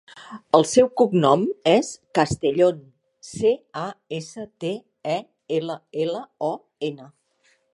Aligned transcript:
El 0.59 0.63
seu 0.69 0.87
cognom 1.01 1.43
és 1.71 1.89
Castellon: 2.19 2.79
ce, 3.31 3.51
a, 3.83 3.83
essa, 4.21 4.47
te, 4.65 4.73
e, 5.17 5.19
ela, 5.59 5.77
ela, 6.07 6.25
o, 6.49 6.51
ena. 6.91 7.13